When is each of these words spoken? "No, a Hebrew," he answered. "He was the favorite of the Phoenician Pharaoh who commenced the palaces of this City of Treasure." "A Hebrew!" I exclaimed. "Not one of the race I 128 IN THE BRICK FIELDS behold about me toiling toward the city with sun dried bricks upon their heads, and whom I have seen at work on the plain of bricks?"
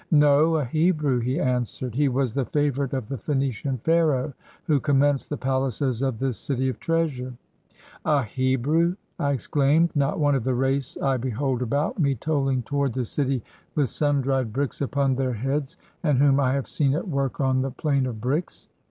"No, 0.09 0.55
a 0.55 0.65
Hebrew," 0.65 1.19
he 1.19 1.39
answered. 1.39 1.93
"He 1.93 2.09
was 2.09 2.33
the 2.33 2.45
favorite 2.45 2.93
of 2.93 3.07
the 3.07 3.19
Phoenician 3.19 3.77
Pharaoh 3.83 4.33
who 4.63 4.79
commenced 4.79 5.29
the 5.29 5.37
palaces 5.37 6.01
of 6.01 6.17
this 6.17 6.39
City 6.39 6.69
of 6.69 6.79
Treasure." 6.79 7.33
"A 8.03 8.23
Hebrew!" 8.23 8.95
I 9.19 9.29
exclaimed. 9.33 9.91
"Not 9.95 10.19
one 10.19 10.33
of 10.33 10.43
the 10.43 10.55
race 10.55 10.97
I 10.97 11.17
128 11.17 11.17
IN 11.17 11.19
THE 11.19 11.19
BRICK 11.19 11.39
FIELDS 11.39 11.39
behold 11.39 11.61
about 11.95 11.99
me 12.01 12.15
toiling 12.15 12.63
toward 12.63 12.93
the 12.93 13.05
city 13.05 13.43
with 13.75 13.91
sun 13.91 14.21
dried 14.21 14.51
bricks 14.51 14.81
upon 14.81 15.13
their 15.13 15.33
heads, 15.33 15.77
and 16.01 16.17
whom 16.17 16.39
I 16.39 16.53
have 16.53 16.67
seen 16.67 16.95
at 16.95 17.07
work 17.07 17.39
on 17.39 17.61
the 17.61 17.69
plain 17.69 18.07
of 18.07 18.19
bricks?" 18.19 18.67